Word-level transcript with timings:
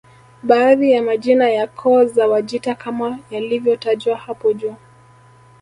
Baadhi 0.43 0.91
ya 0.91 1.01
majina 1.01 1.49
ya 1.49 1.67
koo 1.67 2.05
za 2.05 2.27
Wajita 2.27 2.75
kama 2.75 3.19
yalivyotajwa 3.31 4.17
hapo 4.17 4.53
juu 4.53 4.75